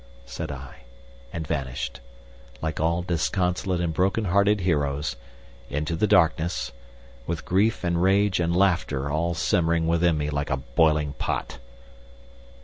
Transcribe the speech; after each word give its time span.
said 0.25 0.51
I, 0.51 0.77
and 1.31 1.45
vanished, 1.45 1.99
like 2.59 2.79
all 2.79 3.03
disconsolate 3.03 3.79
and 3.79 3.93
broken 3.93 4.25
hearted 4.25 4.61
heroes, 4.61 5.15
into 5.69 5.95
the 5.95 6.07
darkness, 6.07 6.71
with 7.27 7.45
grief 7.45 7.83
and 7.83 8.01
rage 8.01 8.39
and 8.39 8.55
laughter 8.55 9.11
all 9.11 9.35
simmering 9.35 9.85
within 9.85 10.17
me 10.17 10.31
like 10.31 10.49
a 10.49 10.57
boiling 10.57 11.13
pot. 11.19 11.59